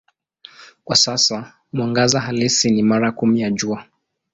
Kwa 0.83 0.95
sasa 0.95 1.53
mwangaza 1.73 2.19
halisi 2.19 2.71
ni 2.71 2.83
mara 2.83 3.11
kumi 3.11 3.41
ya 3.41 3.51
Jua. 3.51 3.85